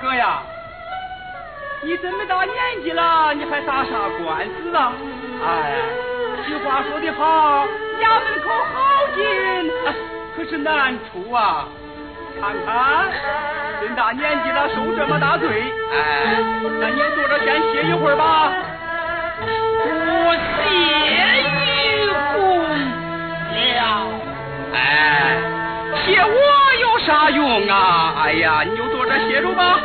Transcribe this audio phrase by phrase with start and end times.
[0.00, 0.42] 哥呀，
[1.82, 3.90] 你这么大年纪了，你还打啥
[4.22, 4.92] 官司啊？
[5.46, 5.76] 哎，
[6.46, 7.66] 俗话说得好，
[8.00, 9.70] 衙门口好进，
[10.36, 11.68] 可是难出啊。
[12.40, 13.12] 看看，
[13.80, 15.48] 这么大年纪了，受这么大罪，
[15.92, 16.42] 哎，
[16.80, 18.52] 那你坐着先歇一会儿吧。
[27.04, 28.14] 啥用啊？
[28.16, 29.78] 哎呀，你就坐这歇着吧。